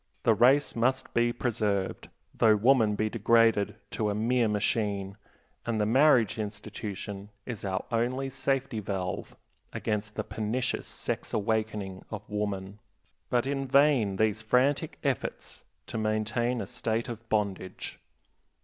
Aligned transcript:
The 0.23 0.33
race 0.33 0.75
must 0.75 1.13
be 1.13 1.31
preserved, 1.31 2.09
though 2.33 2.55
woman 2.55 2.95
be 2.95 3.07
degraded 3.07 3.75
to 3.91 4.09
a 4.09 4.15
mere 4.15 4.47
machine, 4.47 5.15
and 5.63 5.79
the 5.79 5.85
marriage 5.85 6.39
institution 6.39 7.29
is 7.45 7.63
our 7.63 7.85
only 7.91 8.27
safety 8.27 8.79
valve 8.79 9.35
against 9.73 10.15
the 10.15 10.23
pernicious 10.23 10.87
sex 10.87 11.35
awakening 11.35 12.03
of 12.09 12.31
woman. 12.31 12.79
But 13.29 13.45
in 13.45 13.67
vain 13.67 14.15
these 14.15 14.41
frantic 14.41 14.97
efforts 15.03 15.61
to 15.85 15.99
maintain 15.99 16.61
a 16.61 16.65
state 16.65 17.07
of 17.07 17.29
bondage. 17.29 17.99